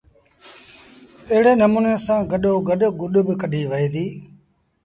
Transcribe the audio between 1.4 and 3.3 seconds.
نموٚني سآݩ گڏو گڏ گُڏ